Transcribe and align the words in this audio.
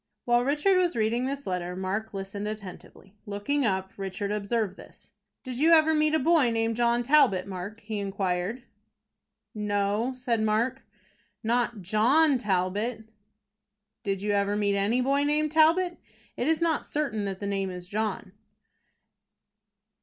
While 0.25 0.43
Richard 0.43 0.79
was 0.79 0.95
reading 0.95 1.27
this 1.27 1.45
letter, 1.45 1.75
Mark 1.75 2.11
listened 2.11 2.47
attentively. 2.47 3.13
Looking 3.27 3.67
up, 3.67 3.91
Richard 3.97 4.31
observed 4.31 4.75
this. 4.75 5.11
"Did 5.43 5.59
you 5.59 5.73
ever 5.73 5.93
meet 5.93 6.13
with 6.13 6.21
a 6.21 6.25
boy 6.25 6.49
named 6.49 6.75
John 6.75 7.03
Talbot, 7.03 7.45
Mark?" 7.45 7.81
he 7.81 7.99
inquired. 7.99 8.63
"No," 9.53 10.11
said 10.11 10.41
Mark, 10.41 10.81
"not 11.43 11.83
John 11.83 12.39
Talbot." 12.39 13.09
"Did 14.03 14.23
you 14.23 14.31
ever 14.31 14.55
meet 14.55 14.75
any 14.75 15.01
boy 15.01 15.23
named 15.23 15.51
Talbot? 15.51 15.97
It 16.35 16.47
is 16.47 16.63
not 16.63 16.83
certain 16.83 17.25
that 17.25 17.39
the 17.39 17.45
name 17.45 17.69
is 17.69 17.87
John." 17.87 18.31